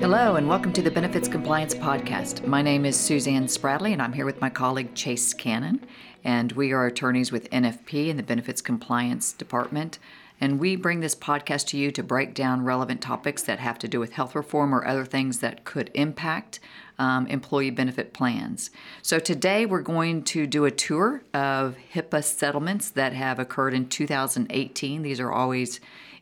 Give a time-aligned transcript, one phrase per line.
[0.00, 2.46] Hello, and welcome to the Benefits Compliance Podcast.
[2.46, 5.86] My name is Suzanne Spradley, and I'm here with my colleague Chase Cannon.
[6.24, 9.98] And we are attorneys with NFP in the Benefits Compliance Department.
[10.40, 13.88] And we bring this podcast to you to break down relevant topics that have to
[13.88, 16.60] do with health reform or other things that could impact
[16.98, 18.70] um, employee benefit plans.
[19.02, 23.88] So today we're going to do a tour of HIPAA settlements that have occurred in
[23.88, 25.02] 2018.
[25.02, 25.78] These are always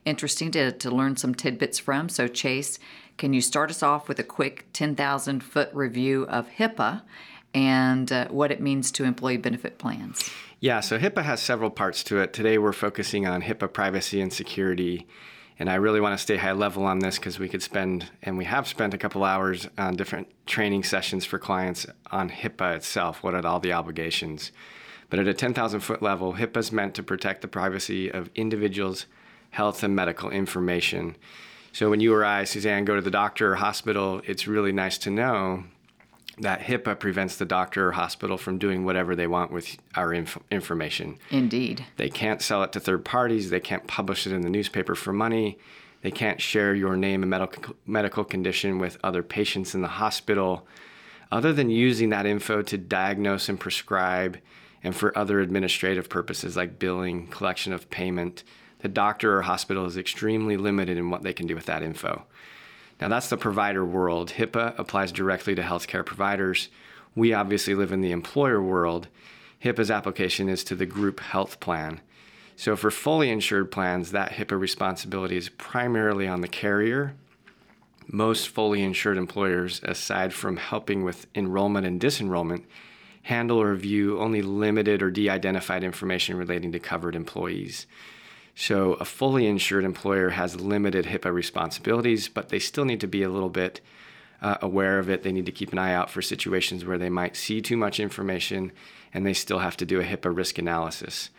[0.08, 2.08] interesting to, to learn some tidbits from.
[2.08, 2.78] So, Chase,
[3.16, 7.02] can you start us off with a quick 10,000 foot review of HIPAA
[7.54, 10.30] and uh, what it means to employee benefit plans?
[10.60, 12.32] Yeah, so HIPAA has several parts to it.
[12.32, 15.06] Today we're focusing on HIPAA privacy and security.
[15.58, 18.38] And I really want to stay high level on this because we could spend, and
[18.38, 23.22] we have spent a couple hours on different training sessions for clients on HIPAA itself.
[23.22, 24.52] What are all the obligations?
[25.10, 29.06] But at a 10,000 foot level, HIPAA is meant to protect the privacy of individuals'
[29.50, 31.16] health and medical information.
[31.72, 34.98] So when you or I, Suzanne, go to the doctor or hospital, it's really nice
[34.98, 35.64] to know
[36.40, 40.38] that HIPAA prevents the doctor or hospital from doing whatever they want with our inf-
[40.50, 41.18] information.
[41.30, 41.84] Indeed.
[41.96, 43.50] They can't sell it to third parties.
[43.50, 45.58] They can't publish it in the newspaper for money.
[46.02, 50.66] They can't share your name and medical medical condition with other patients in the hospital,
[51.32, 54.38] other than using that info to diagnose and prescribe,
[54.84, 58.44] and for other administrative purposes like billing, collection of payment.
[58.80, 62.24] The doctor or hospital is extremely limited in what they can do with that info.
[63.00, 64.32] Now, that's the provider world.
[64.36, 66.68] HIPAA applies directly to healthcare providers.
[67.14, 69.08] We obviously live in the employer world.
[69.64, 72.00] HIPAA's application is to the group health plan.
[72.56, 77.14] So, for fully insured plans, that HIPAA responsibility is primarily on the carrier.
[78.08, 82.64] Most fully insured employers, aside from helping with enrollment and disenrollment,
[83.22, 87.86] handle or review only limited or de identified information relating to covered employees.
[88.60, 93.22] So a fully insured employer has limited HIPAA responsibilities, but they still need to be
[93.22, 93.80] a little bit
[94.42, 95.22] uh, aware of it.
[95.22, 98.00] They need to keep an eye out for situations where they might see too much
[98.00, 98.72] information
[99.14, 101.30] and they still have to do a HIPAA risk analysis,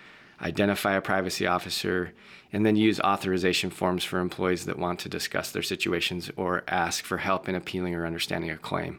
[0.41, 2.13] identify a privacy officer,
[2.53, 7.03] and then use authorization forms for employees that want to discuss their situations or ask
[7.03, 8.97] for help in appealing or understanding a claim.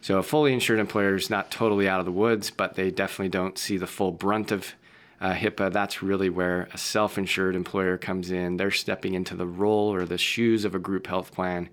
[0.00, 3.28] So a fully insured employer is not totally out of the woods, but they definitely
[3.28, 4.74] don't see the full brunt of
[5.22, 8.56] uh, HIPAA, that's really where a self insured employer comes in.
[8.56, 11.68] They're stepping into the role or the shoes of a group health plan.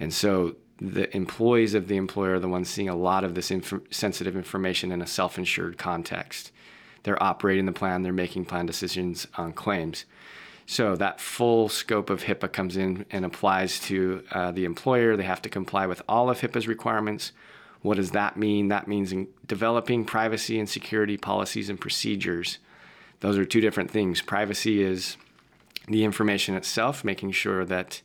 [0.00, 3.52] And so the employees of the employer are the ones seeing a lot of this
[3.52, 6.50] inf- sensitive information in a self insured context.
[7.04, 10.04] They're operating the plan, they're making plan decisions on claims.
[10.66, 15.16] So that full scope of HIPAA comes in and applies to uh, the employer.
[15.16, 17.30] They have to comply with all of HIPAA's requirements.
[17.82, 18.66] What does that mean?
[18.68, 19.14] That means
[19.46, 22.58] developing privacy and security policies and procedures
[23.20, 24.22] those are two different things.
[24.22, 25.16] Privacy is
[25.86, 28.00] the information itself, making sure that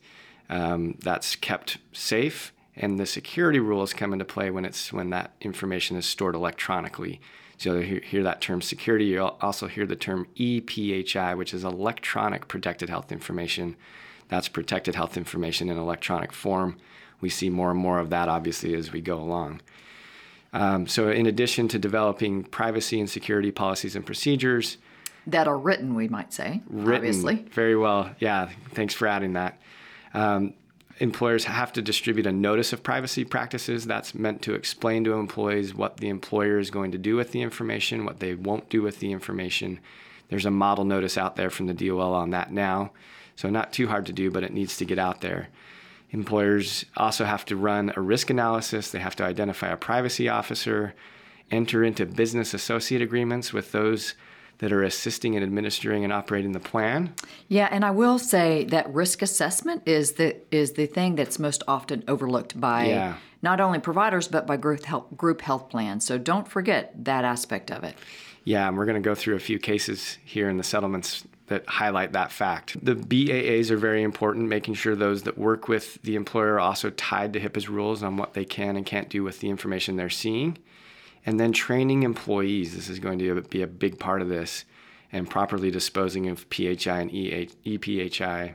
[0.48, 5.32] um, that's kept safe, and the security rules come into play when it's when that
[5.40, 7.20] information is stored electronically.
[7.58, 9.06] So you hear that term security.
[9.06, 13.76] You also hear the term EPHI, which is electronic protected health information.
[14.28, 16.76] That's protected health information in electronic form.
[17.20, 19.62] We see more and more of that, obviously, as we go along.
[20.52, 24.76] Um, so, in addition to developing privacy and security policies and procedures,
[25.26, 26.62] that are written, we might say.
[26.68, 27.36] Written, obviously.
[27.50, 28.10] Very well.
[28.18, 29.60] Yeah, thanks for adding that.
[30.14, 30.54] Um,
[30.98, 35.74] employers have to distribute a notice of privacy practices that's meant to explain to employees
[35.74, 39.00] what the employer is going to do with the information, what they won't do with
[39.00, 39.80] the information.
[40.28, 42.92] There's a model notice out there from the DOL on that now.
[43.36, 45.48] So, not too hard to do, but it needs to get out there.
[46.10, 50.94] Employers also have to run a risk analysis, they have to identify a privacy officer,
[51.50, 54.14] enter into business associate agreements with those
[54.58, 57.12] that are assisting in administering and operating the plan.
[57.48, 61.62] Yeah, and I will say that risk assessment is the is the thing that's most
[61.68, 63.14] often overlooked by yeah.
[63.42, 66.06] not only providers but by group health group health plans.
[66.06, 67.96] So don't forget that aspect of it.
[68.44, 71.66] Yeah, and we're going to go through a few cases here in the settlements that
[71.66, 72.76] highlight that fact.
[72.84, 76.90] The BAAs are very important, making sure those that work with the employer are also
[76.90, 80.10] tied to HIPAA's rules on what they can and can't do with the information they're
[80.10, 80.58] seeing.
[81.26, 82.74] And then training employees.
[82.74, 84.64] This is going to be a big part of this,
[85.12, 88.54] and properly disposing of PHI and EPHI.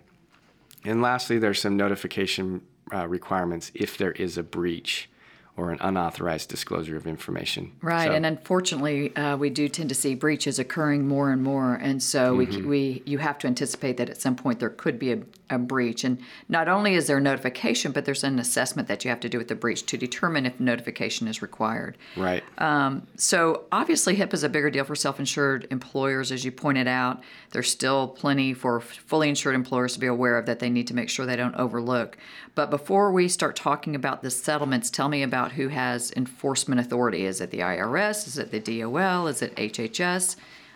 [0.85, 2.62] And lastly, there's some notification
[2.94, 5.11] uh, requirements if there is a breach
[5.57, 7.71] or an unauthorized disclosure of information.
[7.81, 11.75] Right, so, and unfortunately, uh, we do tend to see breaches occurring more and more,
[11.75, 12.62] and so mm-hmm.
[12.62, 15.19] we, we you have to anticipate that at some point there could be a,
[15.50, 16.03] a, breach.
[16.03, 19.38] And not only is there notification, but there's an assessment that you have to do
[19.38, 21.98] with the breach to determine if notification is required.
[22.15, 22.44] Right.
[22.57, 27.21] Um, so obviously, HIPAA is a bigger deal for self-insured employers, as you pointed out.
[27.51, 30.95] There's still plenty for fully insured employers to be aware of that they need to
[30.95, 32.18] make sure they don't overlook.
[32.56, 37.25] But before we start talking about the settlements, tell me about who has enforcement authority.
[37.25, 38.27] Is it the IRS?
[38.27, 39.27] Is it the DOL?
[39.27, 40.35] Is it HHS?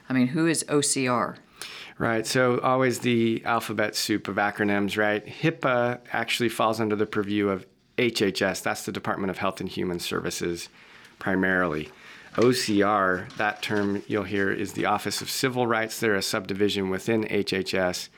[0.10, 1.38] I mean, who is OCR?
[1.98, 2.28] Right.
[2.28, 5.26] So always the alphabet soup of acronyms, right?
[5.26, 7.66] HIPAA actually falls under the purview of
[7.98, 8.62] HHS.
[8.62, 10.70] That's the Department of Health and Human Services
[11.20, 11.90] primarily.
[12.36, 16.00] OCR, that term you'll hear is the Office of Civil Rights.
[16.00, 18.10] They're a subdivision within HHS.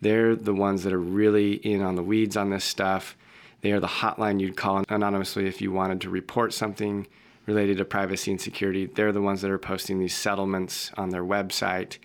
[0.00, 3.16] They're the ones that are really in on the weeds on this stuff.
[3.64, 7.06] They are the hotline you'd call anonymously if you wanted to report something
[7.46, 8.84] related to privacy and security.
[8.84, 11.96] They're the ones that are posting these settlements on their website.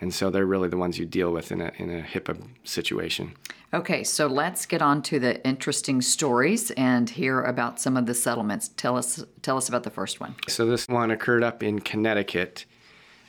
[0.00, 3.32] And so they're really the ones you deal with in a, in a HIPAA situation.
[3.74, 8.14] Okay, so let's get on to the interesting stories and hear about some of the
[8.14, 8.68] settlements.
[8.76, 10.36] Tell us, tell us about the first one.
[10.46, 12.66] So this one occurred up in Connecticut.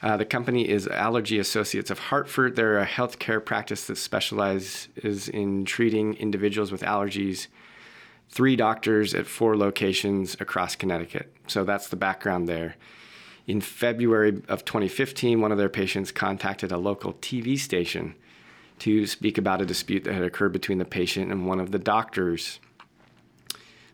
[0.04, 2.56] Uh, the company is Allergy Associates of Hartford.
[2.56, 7.48] They're a healthcare practice that specializes in treating individuals with allergies.
[8.32, 11.34] Three doctors at four locations across Connecticut.
[11.48, 12.76] So that's the background there.
[13.46, 18.16] In February of 2015, one of their patients contacted a local TV station
[18.80, 21.78] to speak about a dispute that had occurred between the patient and one of the
[21.78, 22.62] doctors.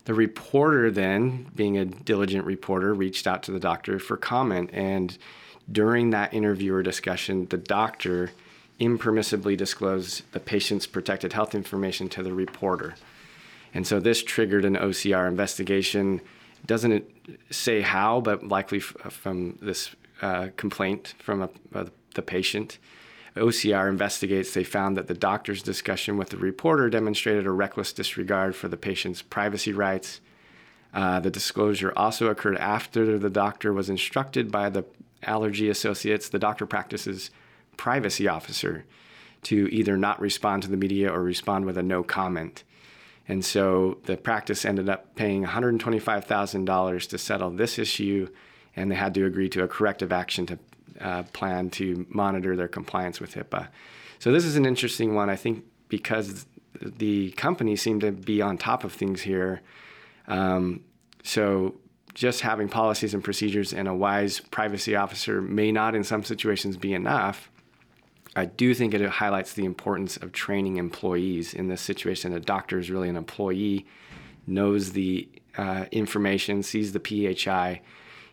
[0.04, 5.18] The reporter, then, being a diligent reporter, reached out to the doctor for comment and
[5.70, 8.30] during that interview or discussion, the doctor
[8.80, 12.94] impermissibly disclosed the patient's protected health information to the reporter.
[13.74, 16.20] And so this triggered an OCR investigation.
[16.66, 17.04] Doesn't
[17.50, 21.84] say how, but likely f- from this uh, complaint from a, uh,
[22.14, 22.78] the patient.
[23.36, 28.56] OCR investigates, they found that the doctor's discussion with the reporter demonstrated a reckless disregard
[28.56, 30.20] for the patient's privacy rights.
[30.92, 34.84] Uh, the disclosure also occurred after the doctor was instructed by the
[35.22, 37.30] allergy associates, the doctor practices
[37.76, 38.84] privacy officer,
[39.42, 42.64] to either not respond to the media or respond with a no comment.
[43.28, 48.28] And so the practice ended up paying $125,000 to settle this issue,
[48.74, 50.58] and they had to agree to a corrective action to
[51.00, 53.68] uh, plan to monitor their compliance with HIPAA.
[54.18, 56.46] So this is an interesting one, I think, because
[56.80, 59.60] the company seemed to be on top of things here.
[60.26, 60.84] Um,
[61.22, 61.76] so
[62.14, 66.76] just having policies and procedures and a wise privacy officer may not, in some situations,
[66.76, 67.50] be enough.
[68.38, 72.32] I do think it highlights the importance of training employees in this situation.
[72.32, 73.86] A doctor is really an employee,
[74.46, 77.80] knows the uh, information, sees the PHI.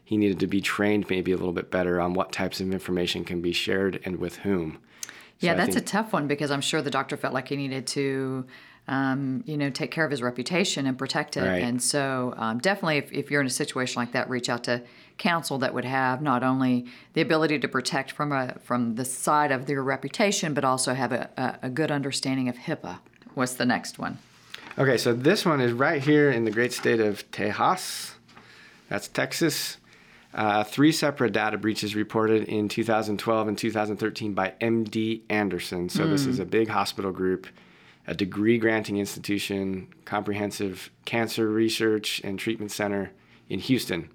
[0.04, 3.26] He needed to be trained maybe a little bit better on what types of information
[3.26, 4.80] can be shared and with whom.
[5.04, 7.58] So yeah, that's think, a tough one because I'm sure the doctor felt like he
[7.58, 8.46] needed to
[8.88, 11.42] um, you know, take care of his reputation and protect it.
[11.42, 11.64] Right.
[11.64, 14.84] And so, um, definitely, if, if you're in a situation like that, reach out to
[15.18, 19.52] counsel that would have not only the ability to protect from a from the side
[19.52, 23.00] of their reputation, but also have a, a, good understanding of HIPAA.
[23.34, 24.18] What's the next one?
[24.78, 28.14] Okay, so this one is right here in the great state of Tejas.
[28.90, 29.78] That's Texas.
[30.34, 35.88] Uh, three separate data breaches reported in 2012 and 2013 by MD Anderson.
[35.88, 36.10] So mm.
[36.10, 37.48] this is a big hospital group
[38.08, 43.12] a degree granting institution, comprehensive cancer research and treatment center
[43.50, 44.10] in Houston.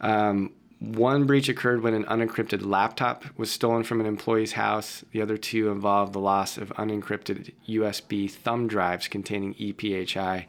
[0.00, 5.04] Um, one breach occurred when an unencrypted laptop was stolen from an employee's house.
[5.10, 10.46] The other two involved the loss of unencrypted USB thumb drives containing ePHI.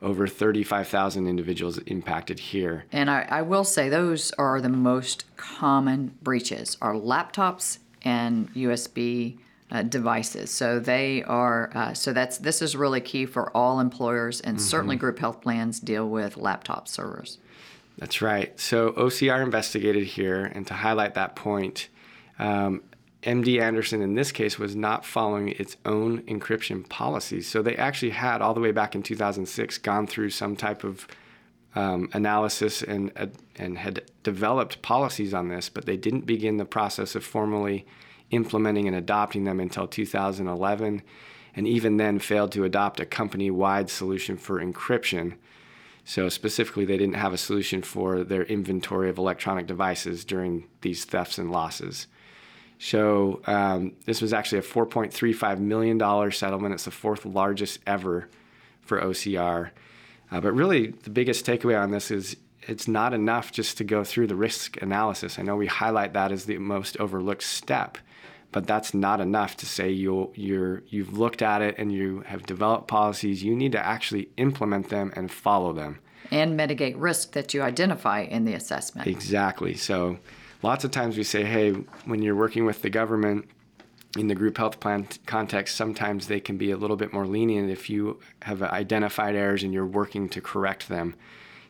[0.00, 2.86] Over 35,000 individuals impacted here.
[2.90, 9.38] And I, I will say those are the most common breaches are laptops and USB
[9.70, 10.50] uh, devices.
[10.50, 14.66] So they are uh, so that's this is really key for all employers and mm-hmm.
[14.66, 17.38] certainly group health plans deal with laptop servers.
[17.98, 18.58] That's right.
[18.58, 21.88] So OCR investigated here, and to highlight that point,
[22.38, 22.82] um,
[23.22, 27.46] MD Anderson in this case was not following its own encryption policies.
[27.46, 31.06] So they actually had all the way back in 2006 gone through some type of
[31.74, 36.64] um, analysis and uh, and had developed policies on this, but they didn't begin the
[36.64, 37.86] process of formally
[38.30, 41.02] implementing and adopting them until 2011,
[41.54, 45.34] and even then failed to adopt a company wide solution for encryption.
[46.04, 51.04] So, specifically, they didn't have a solution for their inventory of electronic devices during these
[51.04, 52.08] thefts and losses.
[52.78, 56.74] So, um, this was actually a $4.35 million settlement.
[56.74, 58.28] It's the fourth largest ever
[58.80, 59.70] for OCR.
[60.32, 64.02] Uh, but really, the biggest takeaway on this is it's not enough just to go
[64.02, 65.38] through the risk analysis.
[65.38, 67.98] I know we highlight that as the most overlooked step,
[68.52, 72.44] but that's not enough to say you you're you've looked at it and you have
[72.44, 73.42] developed policies.
[73.42, 75.98] You need to actually implement them and follow them
[76.32, 79.06] and mitigate risk that you identify in the assessment.
[79.06, 79.74] Exactly.
[79.74, 80.18] So,
[80.62, 81.72] lots of times we say, hey,
[82.06, 83.48] when you're working with the government
[84.16, 87.70] in the group health plan context, sometimes they can be a little bit more lenient
[87.70, 91.14] if you have identified errors and you're working to correct them.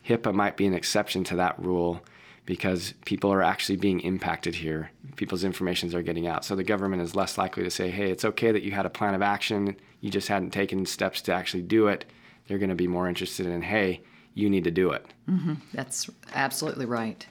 [0.08, 2.02] HIPAA might be an exception to that rule
[2.44, 4.90] because people are actually being impacted here.
[5.16, 6.44] People's informations are getting out.
[6.44, 8.90] So the government is less likely to say, hey, it's okay that you had a
[8.90, 12.04] plan of action, you just hadn't taken steps to actually do it.
[12.46, 14.02] They're going to be more interested in, hey,
[14.34, 15.06] you need to do it.
[15.28, 15.54] Mm-hmm.
[15.72, 17.24] That's absolutely right.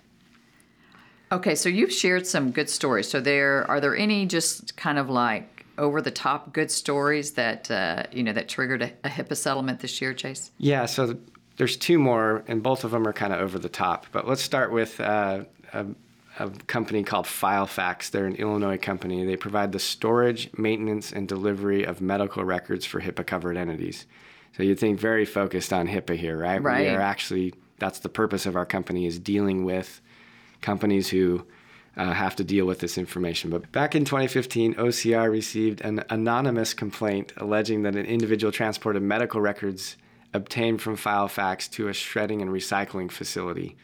[1.32, 3.10] Okay, so you've shared some good stories.
[3.10, 7.72] So there are there any just kind of like over the top good stories that
[7.72, 10.52] uh, you know that triggered a, a HIPAA settlement this year, Chase?
[10.58, 10.86] Yeah.
[10.86, 11.18] So
[11.62, 14.08] there's two more, and both of them are kind of over the top.
[14.12, 15.86] But let's start with uh, a,
[16.40, 18.10] a company called Filefax.
[18.10, 19.24] They're an Illinois company.
[19.26, 24.08] They provide the storage, maintenance, and delivery of medical records for HIPAA covered entities.
[24.58, 26.60] So you'd think very focused on HIPAA here, right?
[26.60, 26.82] Right.
[26.82, 30.02] We are actually that's the purpose of our company is dealing with
[30.62, 31.46] companies who
[31.96, 33.52] uh, have to deal with this information.
[33.52, 39.42] But back in 2015, OCR received an anonymous complaint alleging that an individual transported medical
[39.42, 39.96] records
[40.34, 43.76] obtained from file Filefax to a shredding and recycling facility.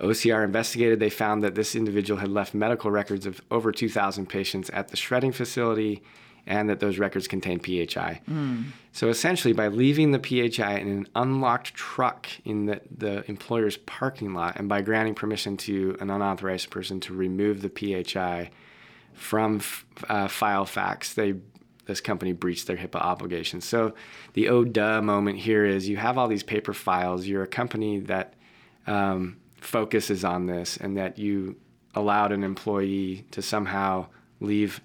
[0.00, 4.68] OCR investigated, they found that this individual had left medical records of over 2,000 patients
[4.70, 6.02] at the shredding facility
[6.46, 8.20] and that those records contained PHI.
[8.28, 8.66] Mm.
[8.92, 14.32] So essentially, by leaving the PHI in an unlocked truck in the, the employer's parking
[14.32, 17.68] lot and by granting permission to an unauthorized person to remove the
[18.04, 18.50] PHI
[19.12, 19.56] from
[20.08, 21.34] uh, Filefax, they
[21.86, 23.64] this company breached their HIPAA obligations.
[23.64, 23.94] So
[24.34, 27.26] the oh duh moment here is you have all these paper files.
[27.26, 28.34] You're a company that
[28.86, 31.56] um, focuses on this, and that you
[31.94, 34.06] allowed an employee to somehow
[34.40, 34.80] leave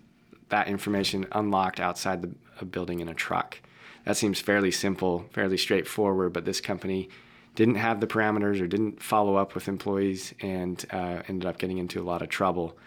[0.50, 3.60] that information unlocked outside the building in a truck.
[4.06, 7.10] That seems fairly simple, fairly straightforward, but this company
[7.56, 11.78] didn't have the parameters or didn't follow up with employees and uh, ended up getting
[11.78, 12.78] into a lot of trouble.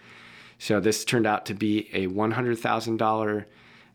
[0.57, 3.45] So this turned out to be a $100,000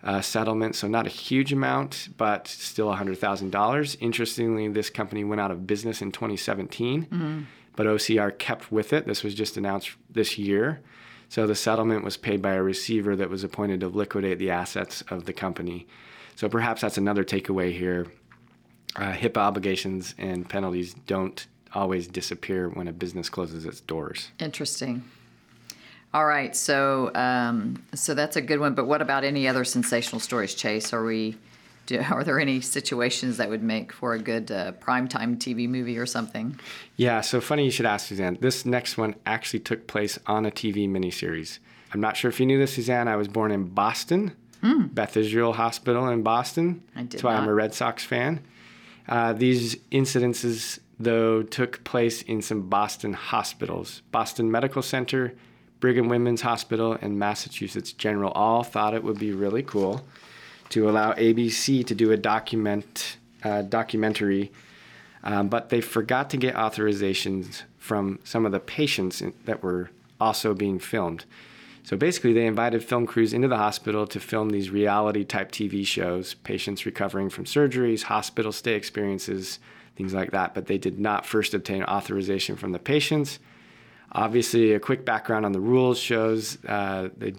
[0.02, 3.96] uh, settlement, so not a huge amount, but still $100,000.
[4.00, 7.40] Interestingly, this company went out of business in 2017, mm-hmm.
[7.76, 9.06] but OCR kept with it.
[9.06, 10.80] This was just announced this year.
[11.28, 15.02] So the settlement was paid by a receiver that was appointed to liquidate the assets
[15.10, 15.86] of the company.
[16.34, 18.06] So perhaps that's another takeaway here.
[18.96, 24.30] Uh, HIPAA obligations and penalties don't always disappear when a business closes its doors.
[24.40, 25.04] Interesting.
[26.12, 28.74] All right, so um, so that's a good one.
[28.74, 30.92] But what about any other sensational stories, Chase?
[30.92, 31.36] Are we
[31.86, 35.98] do, are there any situations that would make for a good uh, primetime TV movie
[35.98, 36.58] or something?
[36.96, 38.38] Yeah, so funny you should ask, Suzanne.
[38.40, 41.58] This next one actually took place on a TV miniseries.
[41.92, 43.08] I'm not sure if you knew this, Suzanne.
[43.08, 44.94] I was born in Boston, mm.
[44.94, 46.82] Beth Israel Hospital in Boston.
[46.94, 47.42] I did That's why not.
[47.42, 48.40] I'm a Red Sox fan.
[49.08, 55.34] Uh, these incidences, though, took place in some Boston hospitals Boston Medical Center,
[55.80, 60.04] Brigham Women's Hospital, and Massachusetts General all thought it would be really cool
[60.68, 64.52] to allow ABC to do a document uh, documentary,
[65.24, 69.90] um, but they forgot to get authorizations from some of the patients in, that were
[70.20, 71.24] also being filmed.
[71.82, 75.86] So basically, they invited film crews into the hospital to film these reality type TV
[75.86, 79.58] shows, patients recovering from surgeries, hospital stay experiences,
[79.96, 80.54] things like that.
[80.54, 83.38] But they did not first obtain authorization from the patients.
[84.12, 87.34] Obviously, a quick background on the rules shows uh, they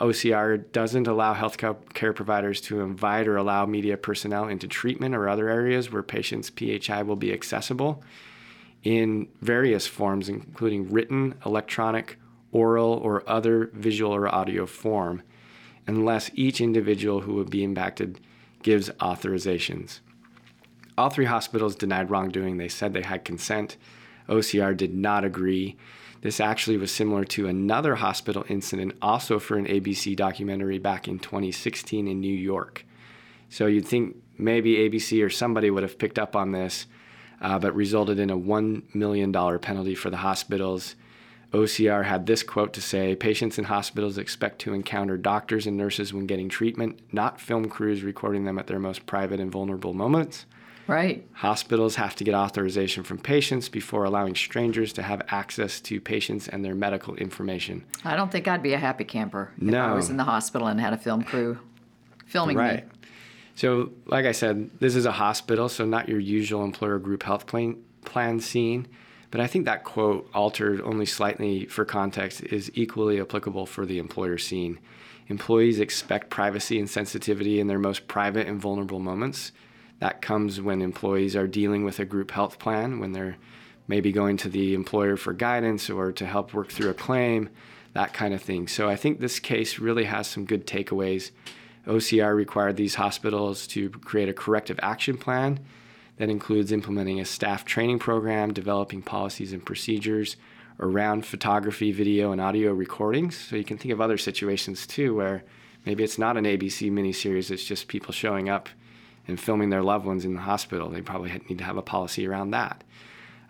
[0.00, 5.28] OCR doesn't allow health care providers to invite or allow media personnel into treatment or
[5.28, 8.02] other areas where patients' PHI will be accessible
[8.82, 12.18] in various forms, including written, electronic,
[12.50, 15.22] oral, or other visual or audio form,
[15.86, 18.20] unless each individual who would be impacted
[18.62, 20.00] gives authorizations.
[20.96, 22.56] All three hospitals denied wrongdoing.
[22.56, 23.76] They said they had consent.
[24.30, 25.76] OCR did not agree.
[26.22, 31.18] This actually was similar to another hospital incident, also for an ABC documentary back in
[31.18, 32.84] 2016 in New York.
[33.48, 36.86] So you'd think maybe ABC or somebody would have picked up on this,
[37.40, 40.94] uh, but resulted in a $1 million penalty for the hospitals.
[41.52, 46.12] OCR had this quote to say Patients in hospitals expect to encounter doctors and nurses
[46.12, 50.46] when getting treatment, not film crews recording them at their most private and vulnerable moments.
[50.90, 51.24] Right.
[51.34, 56.48] Hospitals have to get authorization from patients before allowing strangers to have access to patients
[56.48, 57.84] and their medical information.
[58.04, 59.80] I don't think I'd be a happy camper if no.
[59.80, 61.58] I was in the hospital and had a film crew
[62.26, 62.84] filming right.
[62.86, 62.92] me.
[63.54, 67.46] So, like I said, this is a hospital, so not your usual employer group health
[67.46, 68.88] plan, plan scene.
[69.30, 73.98] But I think that quote, altered only slightly for context, is equally applicable for the
[73.98, 74.80] employer scene.
[75.28, 79.52] Employees expect privacy and sensitivity in their most private and vulnerable moments.
[80.00, 83.36] That comes when employees are dealing with a group health plan, when they're
[83.86, 87.48] maybe going to the employer for guidance or to help work through a claim,
[87.92, 88.68] that kind of thing.
[88.68, 91.30] So I think this case really has some good takeaways.
[91.86, 95.60] OCR required these hospitals to create a corrective action plan
[96.16, 100.36] that includes implementing a staff training program, developing policies and procedures
[100.78, 103.36] around photography, video, and audio recordings.
[103.36, 105.42] So you can think of other situations too where
[105.84, 108.68] maybe it's not an ABC miniseries, it's just people showing up
[109.30, 110.90] and filming their loved ones in the hospital.
[110.90, 112.84] They probably need to have a policy around that.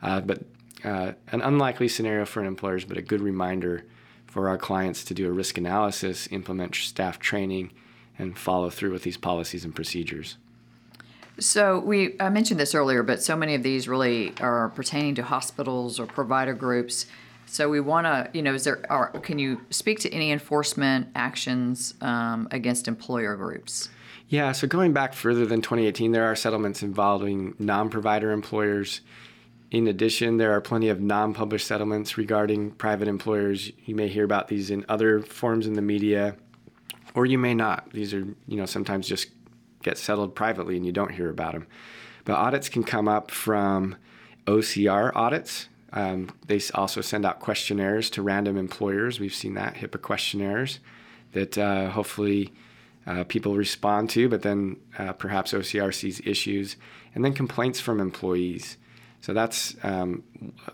[0.02, 0.44] Uh, but
[0.84, 3.84] uh, an unlikely scenario for an employers, but a good reminder
[4.26, 7.72] for our clients to do a risk analysis, implement staff training,
[8.18, 10.36] and follow through with these policies and procedures.
[11.38, 15.22] So we I mentioned this earlier, but so many of these really are pertaining to
[15.22, 17.06] hospitals or provider groups.
[17.46, 18.84] So we want to, you know, is there?
[18.90, 23.88] Are, can you speak to any enforcement actions um, against employer groups?
[24.30, 24.52] Yeah.
[24.52, 29.00] So going back further than 2018, there are settlements involving non-provider employers.
[29.72, 33.72] In addition, there are plenty of non-published settlements regarding private employers.
[33.84, 36.36] You may hear about these in other forms in the media,
[37.12, 37.90] or you may not.
[37.90, 39.30] These are, you know, sometimes just
[39.82, 41.66] get settled privately and you don't hear about them.
[42.24, 43.96] But audits can come up from
[44.46, 45.68] OCR audits.
[45.92, 49.18] Um, they also send out questionnaires to random employers.
[49.18, 50.78] We've seen that HIPAA questionnaires
[51.32, 52.52] that uh, hopefully
[53.10, 56.76] uh, people respond to, but then uh, perhaps OCR sees issues,
[57.14, 58.76] and then complaints from employees.
[59.20, 60.22] So that's um,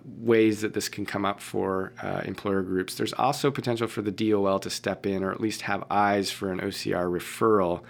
[0.05, 2.95] ways that this can come up for uh, employer groups.
[2.95, 6.52] There's also potential for the DOL to step in or at least have eyes for
[6.52, 7.83] an OCR referral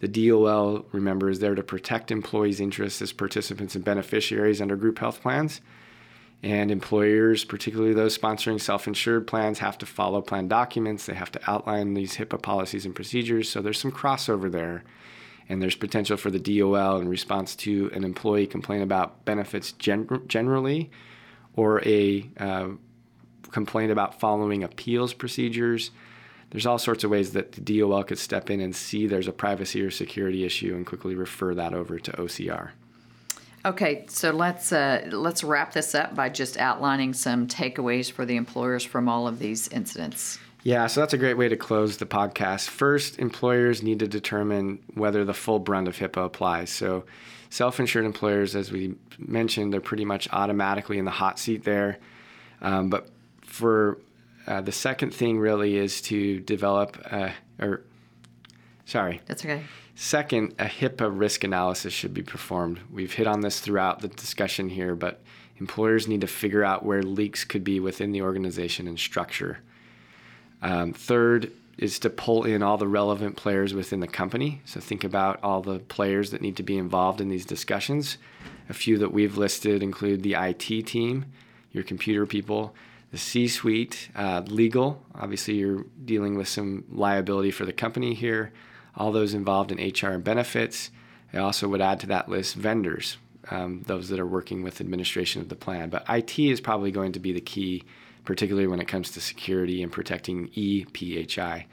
[0.00, 4.98] the DOL, remember, is there to protect employees' interests as participants and beneficiaries under group
[4.98, 5.60] health plans.
[6.42, 11.06] And employers, particularly those sponsoring self insured plans, have to follow plan documents.
[11.06, 13.50] They have to outline these HIPAA policies and procedures.
[13.50, 14.82] So there's some crossover there.
[15.48, 20.22] And there's potential for the DOL in response to an employee complaint about benefits gen-
[20.28, 20.90] generally
[21.56, 22.68] or a uh,
[23.50, 25.90] complaint about following appeals procedures
[26.50, 29.32] there's all sorts of ways that the DOL could step in and see there's a
[29.32, 32.70] privacy or security issue and quickly refer that over to OCR.
[33.64, 38.36] Okay, so let's uh, let's wrap this up by just outlining some takeaways for the
[38.36, 40.38] employers from all of these incidents.
[40.62, 42.68] Yeah, so that's a great way to close the podcast.
[42.68, 46.70] First, employers need to determine whether the full brunt of HIPAA applies.
[46.70, 47.04] So,
[47.50, 51.98] self insured employers, as we mentioned, they're pretty much automatically in the hot seat there.
[52.62, 53.08] Um, but
[53.42, 53.98] for
[54.46, 57.82] uh, the second thing really is to develop, a, or
[58.84, 59.20] sorry.
[59.26, 59.62] That's okay.
[60.02, 62.80] Second, a HIPAA risk analysis should be performed.
[62.90, 65.20] We've hit on this throughout the discussion here, but
[65.58, 69.58] employers need to figure out where leaks could be within the organization and structure.
[70.62, 74.62] Um, third is to pull in all the relevant players within the company.
[74.64, 78.16] So think about all the players that need to be involved in these discussions.
[78.70, 81.26] A few that we've listed include the IT team,
[81.72, 82.74] your computer people,
[83.10, 85.04] the C suite, uh, legal.
[85.14, 88.50] Obviously, you're dealing with some liability for the company here.
[89.00, 90.90] All those involved in HR and benefits.
[91.32, 93.16] I also would add to that list vendors,
[93.50, 95.88] um, those that are working with administration of the plan.
[95.88, 97.82] But IT is probably going to be the key,
[98.26, 101.64] particularly when it comes to security and protecting ePHI.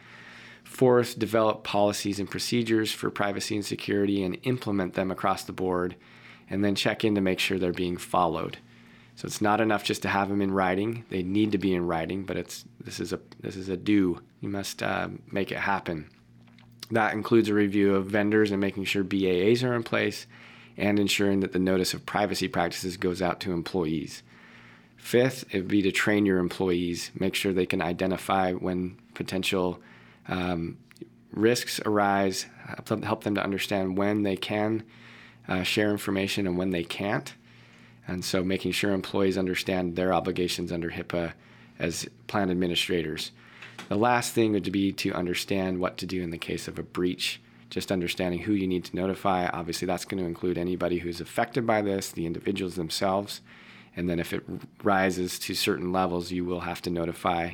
[0.64, 5.98] Fourth, develop policies and procedures for privacy and security and implement them across the board,
[6.50, 8.58] and then check in to make sure they're being followed.
[9.16, 11.04] So it's not enough just to have them in writing.
[11.10, 14.22] They need to be in writing, but it's this is a this is a do.
[14.40, 16.10] You must uh, make it happen.
[16.92, 20.28] That includes a review of vendors and making sure BAAs are in place,
[20.78, 24.24] and ensuring that the notice of privacy practices goes out to employees.
[24.96, 29.80] Fifth, it would be to train your employees, make sure they can identify when potential
[30.28, 30.78] um,
[31.32, 32.46] risks arise,
[33.04, 34.84] help them, to understand when they can
[35.48, 37.34] uh, share information and when they can't
[38.08, 41.34] and so making sure employees understand their obligations under HIPAA
[41.78, 43.32] as plan administrators.
[43.90, 46.84] The last thing would be to understand what to do in the case of a
[46.84, 49.48] breach, just understanding who you need to notify.
[49.48, 53.42] Obviously, that's going to include anybody who's affected by this, the individuals themselves.
[53.96, 54.44] And then if it
[54.84, 57.52] rises to certain levels, you will have to notify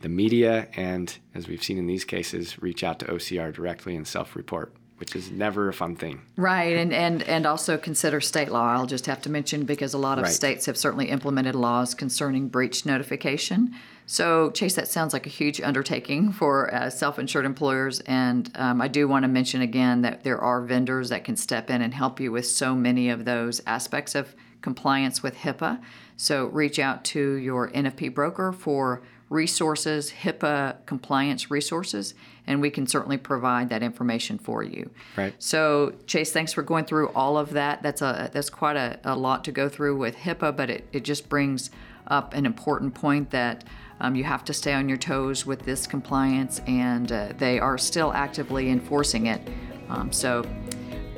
[0.00, 4.06] the media and, as we've seen in these cases, reach out to OCR directly and
[4.06, 6.22] self report which is never a fun thing.
[6.36, 8.72] Right, and, and, and also consider state law.
[8.72, 10.32] I'll just have to mention because a lot of right.
[10.32, 13.74] states have certainly implemented laws concerning breach notification.
[14.06, 18.00] So, Chase, that sounds like a huge undertaking for uh, self insured employers.
[18.00, 21.70] And um, I do want to mention again that there are vendors that can step
[21.70, 25.82] in and help you with so many of those aspects of compliance with HIPAA.
[26.16, 32.14] So, reach out to your NFP broker for resources, HIPAA compliance resources,
[32.46, 34.88] and we can certainly provide that information for you.
[35.16, 35.34] Right.
[35.40, 37.82] So, Chase, thanks for going through all of that.
[37.82, 41.02] That's a that's quite a, a lot to go through with HIPAA, but it, it
[41.02, 41.70] just brings
[42.08, 43.64] up an important point that
[44.00, 47.78] um, you have to stay on your toes with this compliance, and uh, they are
[47.78, 49.40] still actively enforcing it.
[49.88, 50.44] Um, so,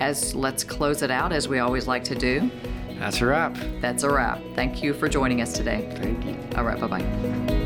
[0.00, 2.50] as let's close it out as we always like to do.
[2.98, 3.56] That's a wrap.
[3.80, 4.40] That's a wrap.
[4.54, 5.88] Thank you for joining us today.
[5.96, 6.36] Thank you.
[6.56, 7.57] All right, bye bye.